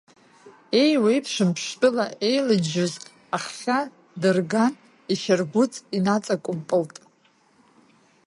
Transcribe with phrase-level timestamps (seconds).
[0.83, 2.93] Еиуеиԥшым, ԥштәыла еилыџьџьоз
[3.35, 3.79] аххьа
[4.21, 4.73] дырган
[5.13, 6.95] ишьаргәыҵ инаҵакәымпылт.